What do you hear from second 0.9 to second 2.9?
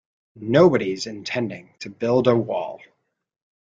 intending to build a wall.